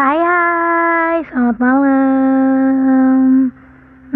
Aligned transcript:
Hai 0.00 0.16
hai, 0.16 1.16
selamat 1.28 1.60
malam. 1.60 3.52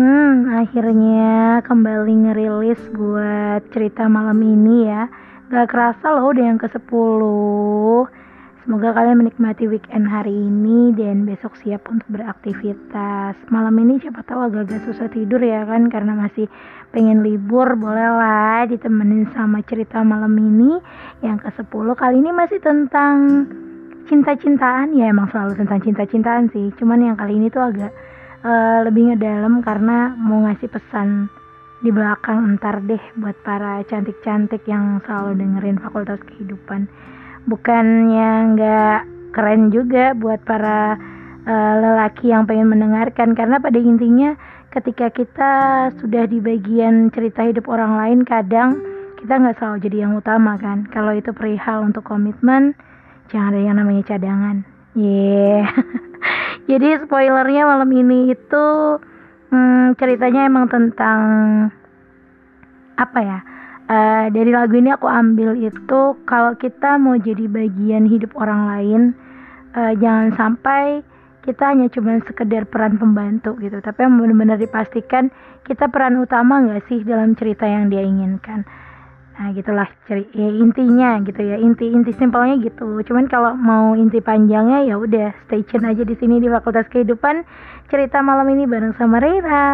Hmm, 0.01 0.49
akhirnya 0.57 1.61
kembali 1.61 2.25
ngerilis 2.25 2.81
buat 2.97 3.69
cerita 3.69 4.09
malam 4.09 4.41
ini 4.41 4.89
ya. 4.89 5.13
Gak 5.53 5.69
kerasa 5.69 6.17
loh 6.17 6.33
udah 6.33 6.41
yang 6.41 6.57
ke-10. 6.57 7.21
Semoga 8.65 8.97
kalian 8.97 9.29
menikmati 9.29 9.69
weekend 9.69 10.09
hari 10.09 10.33
ini 10.33 10.97
dan 10.97 11.29
besok 11.29 11.53
siap 11.61 11.85
untuk 11.93 12.09
beraktivitas. 12.09 13.37
Malam 13.53 13.77
ini 13.85 14.01
siapa 14.01 14.25
tahu 14.25 14.41
agak-agak 14.41 14.89
susah 14.89 15.13
tidur 15.13 15.45
ya 15.45 15.69
kan 15.69 15.93
karena 15.93 16.17
masih 16.17 16.49
pengen 16.97 17.21
libur. 17.21 17.77
Bolehlah 17.77 18.65
ditemenin 18.73 19.29
sama 19.37 19.61
cerita 19.61 20.01
malam 20.01 20.33
ini 20.33 20.81
yang 21.21 21.37
ke-10. 21.45 21.93
Kali 21.93 22.25
ini 22.25 22.33
masih 22.33 22.57
tentang 22.65 23.45
cinta-cintaan 24.07 24.93
ya 24.97 25.11
emang 25.11 25.29
selalu 25.33 25.61
tentang 25.61 25.81
cinta-cintaan 25.83 26.51
sih. 26.53 26.73
Cuman 26.77 27.01
yang 27.01 27.17
kali 27.17 27.37
ini 27.37 27.49
tuh 27.49 27.65
agak 27.65 27.93
uh, 28.45 28.85
lebih 28.85 29.13
ngedalam 29.13 29.65
karena 29.65 30.13
mau 30.17 30.45
ngasih 30.45 30.69
pesan 30.69 31.33
di 31.85 31.93
belakang 31.93 32.57
entar 32.57 32.81
deh 32.81 33.01
buat 33.21 33.37
para 33.45 33.85
cantik-cantik 33.85 34.65
yang 34.65 35.05
selalu 35.05 35.37
dengerin 35.37 35.77
Fakultas 35.77 36.17
Kehidupan 36.25 36.89
bukannya 37.45 38.57
nggak 38.57 39.01
keren 39.37 39.69
juga 39.69 40.17
buat 40.17 40.41
para 40.49 40.97
uh, 41.45 41.75
lelaki 41.77 42.33
yang 42.33 42.49
pengen 42.49 42.73
mendengarkan 42.73 43.37
karena 43.37 43.61
pada 43.61 43.77
intinya 43.77 44.33
ketika 44.73 45.13
kita 45.13 45.53
sudah 46.01 46.25
di 46.25 46.41
bagian 46.41 47.13
cerita 47.13 47.45
hidup 47.45 47.69
orang 47.69 48.01
lain 48.01 48.19
kadang 48.25 48.81
kita 49.21 49.37
nggak 49.37 49.57
selalu 49.61 49.77
jadi 49.85 49.97
yang 50.09 50.13
utama 50.17 50.57
kan 50.57 50.89
kalau 50.89 51.13
itu 51.13 51.31
perihal 51.37 51.85
untuk 51.85 52.09
komitmen 52.09 52.73
jangan 53.33 53.55
ada 53.55 53.61
yang 53.61 53.77
namanya 53.79 54.03
cadangan. 54.05 54.67
Yeah 54.95 55.69
jadi 56.71 57.05
spoilernya 57.05 57.69
malam 57.69 57.91
ini 57.93 58.33
itu 58.33 58.65
hmm, 59.53 59.97
ceritanya 60.01 60.49
emang 60.49 60.67
tentang 60.73 61.21
apa 62.95 63.19
ya 63.21 63.39
uh, 63.91 64.27
dari 64.31 64.51
lagu 64.55 64.79
ini 64.79 64.95
aku 64.95 65.11
ambil 65.11 65.59
itu 65.59 66.01
kalau 66.25 66.55
kita 66.57 66.97
mau 66.97 67.19
jadi 67.19 67.51
bagian 67.51 68.07
hidup 68.09 68.33
orang 68.39 68.61
lain 68.71 69.01
uh, 69.77 69.93
jangan 69.99 70.33
sampai 70.39 71.03
kita 71.45 71.77
hanya 71.77 71.93
cuma 71.93 72.17
sekedar 72.25 72.65
peran 72.65 72.97
pembantu 72.97 73.53
gitu. 73.61 73.77
Tapi 73.77 74.01
yang 74.01 74.17
benar-benar 74.17 74.57
dipastikan 74.57 75.29
kita 75.69 75.93
peran 75.93 76.17
utama 76.17 76.65
nggak 76.65 76.89
sih 76.89 77.05
dalam 77.05 77.37
cerita 77.37 77.69
yang 77.69 77.93
dia 77.93 78.01
inginkan 78.01 78.65
nah 79.35 79.51
gitulah 79.51 79.91
ceri 80.07 80.31
ya, 80.31 80.47
intinya 80.47 81.19
gitu 81.27 81.43
ya 81.43 81.59
inti 81.59 81.91
inti 81.91 82.15
simpelnya 82.15 82.55
gitu. 82.63 83.03
Cuman 83.03 83.27
kalau 83.27 83.59
mau 83.59 83.99
inti 83.99 84.23
panjangnya 84.23 84.87
ya 84.87 84.95
udah 84.95 85.35
stay 85.47 85.67
tune 85.67 85.91
aja 85.91 86.07
di 86.07 86.15
sini 86.15 86.39
di 86.39 86.47
Fakultas 86.47 86.87
Kehidupan. 86.87 87.43
Cerita 87.91 88.23
malam 88.23 88.47
ini 88.55 88.63
bareng 88.65 88.95
sama 88.95 89.19
Rera. 89.19 89.67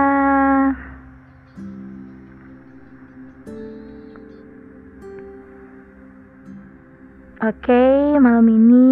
Oke, 7.40 8.16
malam 8.20 8.44
ini 8.52 8.84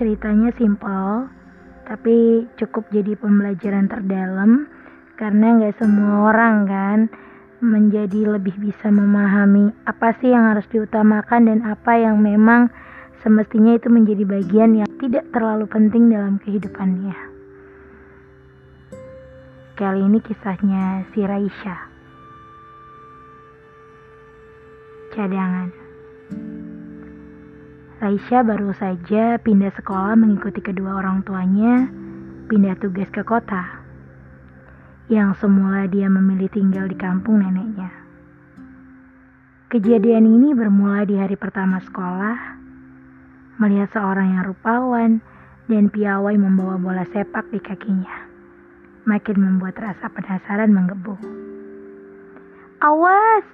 ceritanya 0.00 0.48
simpel, 0.56 1.28
tapi 1.84 2.48
cukup 2.56 2.88
jadi 2.88 3.12
pembelajaran 3.12 3.92
terdalam 3.92 4.64
karena 5.20 5.60
nggak 5.60 5.76
semua 5.76 6.32
orang 6.32 6.56
kan 6.64 6.98
menjadi 7.64 8.36
lebih 8.36 8.52
bisa 8.60 8.92
memahami 8.92 9.72
apa 9.88 10.12
sih 10.20 10.28
yang 10.28 10.52
harus 10.52 10.68
diutamakan 10.68 11.48
dan 11.48 11.58
apa 11.64 11.96
yang 11.96 12.20
memang 12.20 12.68
semestinya 13.24 13.72
itu 13.72 13.88
menjadi 13.88 14.28
bagian 14.28 14.84
yang 14.84 14.90
tidak 15.00 15.24
terlalu 15.32 15.64
penting 15.64 16.12
dalam 16.12 16.36
kehidupannya. 16.44 17.16
Kali 19.74 20.00
ini 20.04 20.20
kisahnya 20.22 21.08
si 21.10 21.24
Raisya. 21.24 21.76
Cadangan. 25.16 25.68
Raisya 27.98 28.44
baru 28.44 28.70
saja 28.76 29.40
pindah 29.40 29.72
sekolah 29.74 30.14
mengikuti 30.14 30.60
kedua 30.60 31.00
orang 31.00 31.24
tuanya 31.24 31.88
pindah 32.46 32.76
tugas 32.78 33.08
ke 33.10 33.24
kota. 33.24 33.83
Yang 35.04 35.44
semula 35.44 35.84
dia 35.84 36.08
memilih 36.08 36.48
tinggal 36.48 36.88
di 36.88 36.96
kampung 36.96 37.44
neneknya. 37.44 37.92
Kejadian 39.68 40.24
ini 40.24 40.56
bermula 40.56 41.04
di 41.04 41.20
hari 41.20 41.36
pertama 41.36 41.76
sekolah, 41.82 42.56
melihat 43.60 43.92
seorang 43.92 44.32
yang 44.32 44.42
rupawan 44.48 45.20
dan 45.68 45.92
piawai 45.92 46.32
membawa 46.40 46.80
bola 46.80 47.04
sepak 47.12 47.52
di 47.52 47.60
kakinya. 47.60 48.32
Makin 49.04 49.36
membuat 49.36 49.76
rasa 49.76 50.08
penasaran 50.08 50.72
menggebu. 50.72 51.20
Awas! 52.80 53.44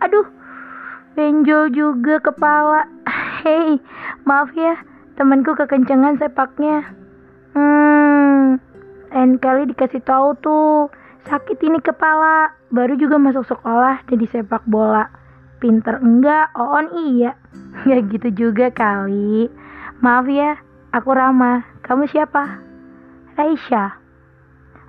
Aduh, 0.00 0.24
benjol 1.12 1.68
juga 1.68 2.16
kepala. 2.24 2.88
Hei, 3.44 3.76
maaf 4.24 4.56
ya, 4.56 4.80
temanku 5.20 5.52
kekencengan 5.52 6.16
sepaknya. 6.16 6.96
Hmm, 7.52 8.25
lain 9.16 9.40
kali 9.40 9.64
dikasih 9.72 10.04
tahu 10.04 10.36
tuh, 10.44 10.92
sakit 11.24 11.56
ini 11.64 11.80
kepala. 11.80 12.52
Baru 12.68 13.00
juga 13.00 13.16
masuk 13.16 13.48
sekolah 13.48 14.04
jadi 14.12 14.28
sepak 14.28 14.68
bola. 14.68 15.08
Pinter 15.56 15.96
enggak, 16.04 16.52
on 16.52 16.92
iya. 16.92 17.32
Ya 17.88 18.04
gitu 18.04 18.28
juga 18.28 18.68
kali. 18.68 19.48
Maaf 20.04 20.28
ya, 20.28 20.60
aku 20.92 21.16
Rama. 21.16 21.64
Kamu 21.80 22.04
siapa? 22.12 22.60
Raisya. 23.40 23.96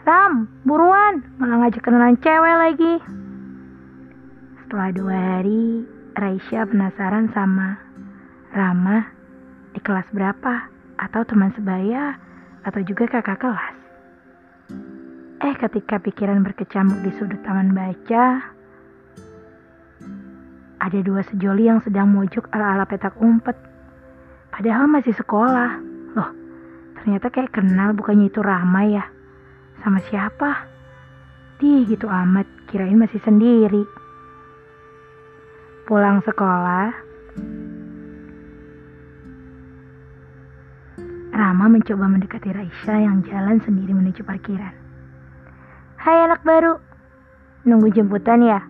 Ram, 0.04 0.52
buruan, 0.68 1.24
malah 1.40 1.64
ngajak 1.64 1.84
kenalan 1.84 2.20
cewek 2.20 2.56
lagi. 2.60 2.94
Setelah 4.64 4.92
dua 4.92 5.16
hari, 5.16 5.88
Raisya 6.16 6.68
penasaran 6.68 7.32
sama 7.32 7.80
Rama 8.52 9.08
di 9.72 9.80
kelas 9.80 10.08
berapa 10.12 10.68
atau 11.00 11.24
teman 11.28 11.52
sebaya 11.56 12.20
atau 12.68 12.84
juga 12.84 13.08
kakak 13.08 13.40
kelas. 13.40 13.87
Eh 15.38 15.54
ketika 15.54 16.02
pikiran 16.02 16.42
berkecamuk 16.42 17.06
di 17.06 17.14
sudut 17.14 17.38
taman 17.46 17.70
baca, 17.70 18.26
ada 20.82 21.00
dua 21.06 21.22
sejoli 21.30 21.70
yang 21.70 21.78
sedang 21.86 22.10
mojok 22.10 22.50
ala-ala 22.50 22.90
petak 22.90 23.14
umpet. 23.22 23.54
Padahal 24.50 24.90
masih 24.90 25.14
sekolah. 25.14 25.78
Loh, 26.18 26.30
ternyata 26.98 27.30
kayak 27.30 27.54
kenal 27.54 27.94
bukannya 27.94 28.34
itu 28.34 28.42
Rama 28.42 28.82
ya. 28.90 29.06
Sama 29.86 30.02
siapa? 30.10 30.66
Di 31.62 31.86
gitu 31.86 32.10
amat, 32.10 32.50
kirain 32.74 32.98
masih 32.98 33.22
sendiri. 33.22 33.86
Pulang 35.86 36.26
sekolah, 36.26 36.90
Rama 41.38 41.70
mencoba 41.70 42.10
mendekati 42.10 42.50
Raisya 42.50 43.06
yang 43.06 43.22
jalan 43.22 43.62
sendiri 43.62 43.94
menuju 43.94 44.26
parkiran. 44.26 44.87
Hai 45.98 46.30
anak 46.30 46.46
baru, 46.46 46.78
nunggu 47.66 47.90
jemputan 47.90 48.46
ya? 48.46 48.62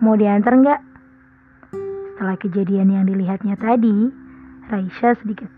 Mau 0.00 0.16
diantar 0.16 0.56
nggak? 0.56 0.80
Setelah 2.16 2.40
kejadian 2.40 2.88
yang 2.88 3.04
dilihatnya 3.04 3.60
tadi, 3.60 4.08
Raisya 4.72 5.12
sedikit 5.20 5.52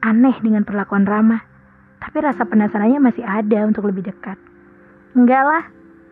aneh 0.00 0.32
dengan 0.40 0.64
perlakuan 0.64 1.04
Rama. 1.04 1.44
Tapi 2.00 2.16
rasa 2.16 2.48
penasarannya 2.48 2.96
masih 2.96 3.20
ada 3.28 3.68
untuk 3.68 3.92
lebih 3.92 4.08
dekat. 4.08 4.40
Enggak 5.12 5.44
lah, 5.44 5.64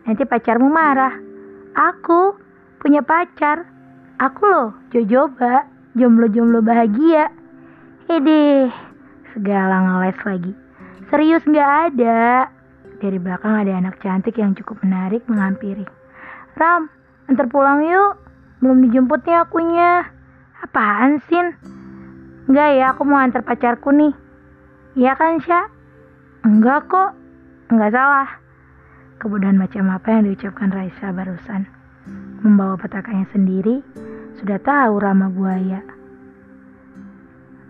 nanti 0.05 0.21
pacarmu 0.21 0.69
marah. 0.69 1.17
Aku 1.73 2.37
punya 2.77 3.01
pacar. 3.01 3.65
Aku 4.21 4.45
loh, 4.45 4.69
Jojoba, 4.93 5.65
jomblo-jomblo 5.97 6.61
bahagia. 6.61 7.33
Hidih, 8.05 8.69
segala 9.33 9.81
ngeles 9.81 10.19
lagi. 10.21 10.53
Serius 11.09 11.41
nggak 11.41 11.71
ada. 11.89 12.52
Dari 13.03 13.19
belakang 13.19 13.67
ada 13.67 13.75
anak 13.75 13.99
cantik 13.99 14.39
yang 14.39 14.55
cukup 14.55 14.79
menarik 14.79 15.27
menghampiri. 15.27 15.83
Ram, 16.55 16.87
antar 17.27 17.51
pulang 17.51 17.83
yuk. 17.83 18.15
Belum 18.63 18.79
dijemputnya 18.79 19.43
akunya. 19.43 20.07
Apaan, 20.63 21.19
Sin? 21.27 21.51
Enggak 22.47 22.79
ya, 22.79 22.95
aku 22.95 23.03
mau 23.03 23.19
antar 23.19 23.43
pacarku 23.43 23.91
nih. 23.91 24.15
Iya 24.95 25.19
kan, 25.19 25.43
Sya? 25.43 25.67
Enggak 26.47 26.87
kok. 26.87 27.11
Enggak 27.75 27.91
salah. 27.91 28.39
Kebodohan 29.19 29.59
macam 29.59 29.91
apa 29.91 30.07
yang 30.07 30.23
diucapkan 30.23 30.71
Raisa 30.71 31.11
barusan. 31.11 31.67
Membawa 32.39 32.79
petakannya 32.79 33.27
sendiri, 33.35 33.83
sudah 34.39 34.63
tahu 34.63 35.03
Rama 35.03 35.27
buaya. 35.27 35.83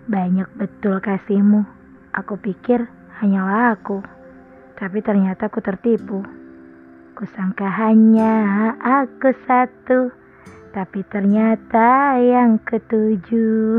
Banyak 0.05 0.61
betul 0.61 1.01
kasihmu. 1.01 1.65
Aku 2.13 2.37
pikir 2.37 2.85
hanyalah 3.17 3.73
aku. 3.73 4.05
Tapi 4.73 4.99
ternyata 5.05 5.47
aku 5.47 5.61
tertipu. 5.61 6.25
Kusangka 7.13 7.69
hanya 7.69 8.73
aku 8.81 9.33
satu. 9.45 10.09
Tapi 10.73 11.05
ternyata 11.05 12.17
yang 12.17 12.57
ketujuh. 12.65 13.77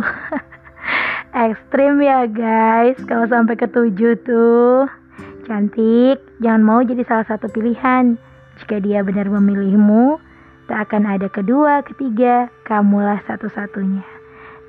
Ekstrim 1.35 1.99
ya 1.99 2.31
guys, 2.31 2.94
kalau 3.11 3.26
sampai 3.26 3.58
ketujuh 3.58 4.14
tuh. 4.23 4.87
Cantik, 5.50 6.23
jangan 6.38 6.62
mau 6.62 6.81
jadi 6.87 7.02
salah 7.02 7.26
satu 7.26 7.50
pilihan. 7.50 8.14
Jika 8.62 8.79
dia 8.79 9.02
benar 9.02 9.26
memilihmu, 9.26 10.23
tak 10.70 10.88
akan 10.88 11.11
ada 11.11 11.26
kedua, 11.26 11.82
ketiga, 11.82 12.49
kamulah 12.62 13.19
satu-satunya. 13.26 14.06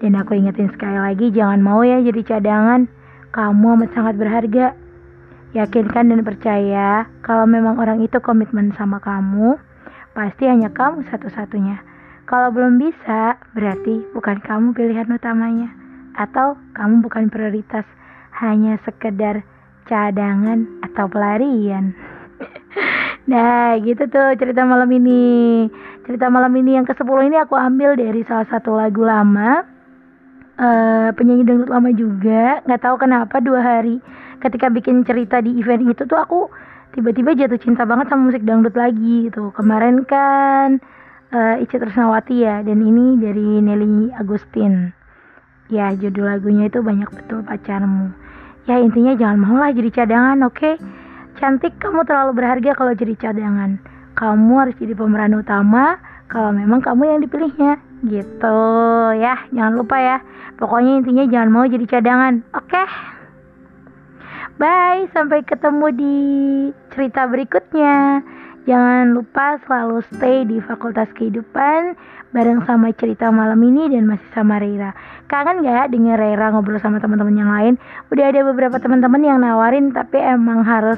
Dan 0.02 0.18
aku 0.18 0.36
ingetin 0.36 0.74
sekali 0.74 0.98
lagi, 0.98 1.30
jangan 1.32 1.62
mau 1.62 1.86
ya 1.86 2.02
jadi 2.02 2.22
cadangan. 2.26 2.90
Kamu 3.32 3.78
amat 3.80 3.90
sangat 3.94 4.16
berharga. 4.18 4.85
Yakinkan 5.56 6.12
dan 6.12 6.20
percaya 6.28 7.08
kalau 7.24 7.48
memang 7.48 7.80
orang 7.80 8.04
itu 8.04 8.20
komitmen 8.20 8.76
sama 8.76 9.00
kamu, 9.00 9.56
pasti 10.12 10.52
hanya 10.52 10.68
kamu 10.68 11.08
satu-satunya. 11.08 11.80
Kalau 12.28 12.52
belum 12.52 12.76
bisa, 12.76 13.40
berarti 13.56 14.04
bukan 14.12 14.44
kamu 14.44 14.76
pilihan 14.76 15.08
utamanya 15.08 15.72
atau 16.20 16.60
kamu 16.76 17.08
bukan 17.08 17.32
prioritas, 17.32 17.88
hanya 18.36 18.76
sekedar 18.84 19.48
cadangan 19.88 20.68
atau 20.92 21.08
pelarian. 21.08 21.96
nah, 23.32 23.80
gitu 23.80 24.12
tuh 24.12 24.36
cerita 24.36 24.68
malam 24.68 24.92
ini. 24.92 25.72
Cerita 26.04 26.28
malam 26.28 26.52
ini 26.52 26.76
yang 26.76 26.84
ke-10 26.84 27.32
ini 27.32 27.40
aku 27.40 27.56
ambil 27.56 27.96
dari 27.96 28.28
salah 28.28 28.46
satu 28.52 28.76
lagu 28.76 29.08
lama. 29.08 29.75
Uh, 30.56 31.12
penyanyi 31.20 31.44
dangdut 31.44 31.68
lama 31.68 31.92
juga. 31.92 32.64
Nggak 32.64 32.82
tahu 32.82 32.96
kenapa 32.96 33.44
dua 33.44 33.60
hari 33.60 34.00
ketika 34.40 34.72
bikin 34.72 35.04
cerita 35.04 35.44
di 35.44 35.60
event 35.60 35.84
itu 35.92 36.08
tuh 36.08 36.16
aku 36.16 36.48
tiba-tiba 36.96 37.36
jatuh 37.36 37.60
cinta 37.60 37.84
banget 37.84 38.08
sama 38.08 38.32
musik 38.32 38.48
dangdut 38.48 38.76
lagi 38.76 39.28
gitu. 39.28 39.52
Kemarin 39.52 40.08
kan 40.08 40.80
uh, 41.36 41.60
Ica 41.60 41.76
Tresnawati 41.76 42.48
ya 42.48 42.64
dan 42.64 42.80
ini 42.80 43.20
dari 43.20 43.60
Nelly 43.60 44.16
Agustin 44.16 44.96
ya 45.68 45.94
judul 45.98 46.30
lagunya 46.30 46.70
itu 46.70 46.82
banyak 46.86 47.10
betul 47.10 47.42
pacarmu 47.42 48.14
ya 48.70 48.78
intinya 48.78 49.18
jangan 49.18 49.38
mau 49.42 49.56
lah 49.58 49.74
jadi 49.74 49.90
cadangan 49.90 50.46
oke 50.46 50.54
okay? 50.58 50.76
cantik 51.42 51.74
kamu 51.82 52.06
terlalu 52.06 52.38
berharga 52.38 52.72
kalau 52.78 52.94
jadi 52.94 53.14
cadangan 53.18 53.82
kamu 54.14 54.54
harus 54.62 54.76
jadi 54.78 54.94
pemeran 54.94 55.34
utama 55.34 55.98
kalau 56.30 56.54
memang 56.54 56.82
kamu 56.86 57.18
yang 57.18 57.20
dipilihnya 57.26 57.82
gitu 58.08 58.60
ya 59.18 59.36
jangan 59.52 59.74
lupa 59.74 59.98
ya 59.98 60.18
pokoknya 60.56 61.04
intinya 61.04 61.26
jangan 61.28 61.50
mau 61.50 61.66
jadi 61.66 61.86
cadangan 61.90 62.46
oke 62.54 62.70
okay? 62.70 62.88
bye 64.62 65.04
sampai 65.12 65.44
ketemu 65.44 65.88
di 65.94 66.16
cerita 66.94 67.28
berikutnya 67.28 68.24
Jangan 68.66 69.14
lupa 69.14 69.62
selalu 69.62 70.02
stay 70.10 70.42
di 70.42 70.58
Fakultas 70.58 71.06
Kehidupan 71.14 71.94
bareng 72.34 72.66
sama 72.66 72.90
cerita 72.98 73.30
malam 73.30 73.62
ini 73.62 73.94
dan 73.94 74.10
masih 74.10 74.26
sama 74.34 74.58
Reira. 74.58 74.90
Kangen 75.30 75.62
gak 75.62 75.94
denger 75.94 76.18
Reira 76.18 76.50
ngobrol 76.50 76.82
sama 76.82 76.98
teman-teman 76.98 77.38
yang 77.38 77.54
lain? 77.54 77.74
Udah 78.10 78.34
ada 78.34 78.42
beberapa 78.42 78.82
teman-teman 78.82 79.22
yang 79.22 79.38
nawarin 79.46 79.94
tapi 79.94 80.18
emang 80.18 80.66
harus 80.66 80.98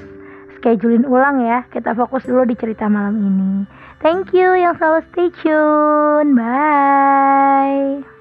schedulein 0.56 1.04
ulang 1.04 1.44
ya. 1.44 1.68
Kita 1.68 1.92
fokus 1.92 2.24
dulu 2.24 2.48
di 2.48 2.56
cerita 2.56 2.88
malam 2.88 3.20
ini. 3.20 3.68
Thank 3.98 4.30
you 4.30 4.54
yang 4.54 4.78
selalu 4.78 5.02
stay 5.10 5.30
tune. 5.42 6.38
Bye. 6.38 8.17